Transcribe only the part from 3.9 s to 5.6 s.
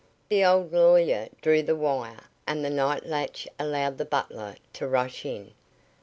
the butler to rush in.